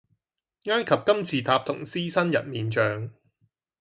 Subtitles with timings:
[0.63, 3.11] 埃及金字塔同獅身人面像